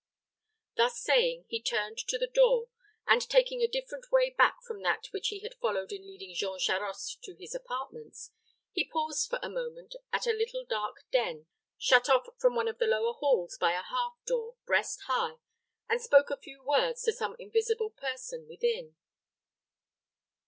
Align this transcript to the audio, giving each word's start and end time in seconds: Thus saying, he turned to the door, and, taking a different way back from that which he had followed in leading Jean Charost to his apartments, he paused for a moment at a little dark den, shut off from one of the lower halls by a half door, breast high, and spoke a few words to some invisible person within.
Thus 0.77 0.97
saying, 0.99 1.45
he 1.47 1.61
turned 1.61 1.99
to 2.07 2.17
the 2.17 2.25
door, 2.25 2.69
and, 3.05 3.21
taking 3.21 3.61
a 3.61 3.67
different 3.67 4.11
way 4.11 4.31
back 4.31 4.57
from 4.63 4.81
that 4.81 5.05
which 5.11 5.27
he 5.27 5.41
had 5.41 5.53
followed 5.53 5.91
in 5.91 6.07
leading 6.07 6.33
Jean 6.33 6.57
Charost 6.57 7.21
to 7.21 7.35
his 7.35 7.53
apartments, 7.53 8.31
he 8.71 8.83
paused 8.89 9.29
for 9.29 9.37
a 9.43 9.47
moment 9.51 9.93
at 10.11 10.25
a 10.25 10.33
little 10.33 10.65
dark 10.65 11.05
den, 11.11 11.45
shut 11.77 12.09
off 12.09 12.29
from 12.39 12.55
one 12.55 12.67
of 12.67 12.79
the 12.79 12.87
lower 12.87 13.13
halls 13.13 13.59
by 13.59 13.73
a 13.73 13.83
half 13.83 14.13
door, 14.25 14.55
breast 14.65 15.01
high, 15.05 15.35
and 15.87 16.01
spoke 16.01 16.31
a 16.31 16.37
few 16.37 16.63
words 16.63 17.03
to 17.03 17.13
some 17.13 17.35
invisible 17.37 17.91
person 17.91 18.47
within. 18.47 18.95